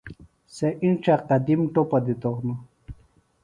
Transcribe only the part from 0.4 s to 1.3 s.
سےۡ اِنڇہ